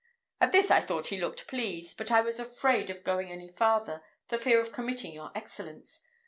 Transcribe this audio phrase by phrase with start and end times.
[0.39, 4.01] At this I thought he looked pleased; but I was afraid of going any farther,
[4.27, 6.01] for fear of committing your Excellence.